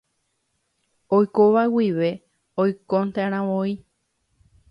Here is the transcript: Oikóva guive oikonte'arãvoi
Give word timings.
Oikóva 1.17 1.65
guive 1.75 2.09
oikonte'arãvoi 2.65 3.71